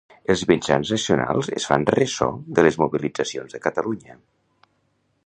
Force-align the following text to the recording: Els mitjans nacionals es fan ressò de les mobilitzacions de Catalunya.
Els 0.33 0.43
mitjans 0.51 0.93
nacionals 0.93 1.49
es 1.59 1.67
fan 1.71 1.85
ressò 1.97 2.31
de 2.59 2.65
les 2.69 2.79
mobilitzacions 2.85 3.55
de 3.57 3.63
Catalunya. 3.67 4.21